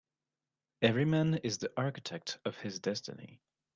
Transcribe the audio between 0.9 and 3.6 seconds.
man is the architect of his destiny.